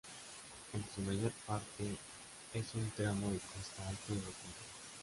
En 0.73 0.83
su 0.95 1.01
mayor 1.01 1.31
parte 1.45 1.95
es 2.55 2.73
un 2.73 2.89
tramo 2.97 3.29
de 3.29 3.37
costa 3.37 3.87
alto 3.87 4.13
y 4.13 4.15
rocoso. 4.15 4.65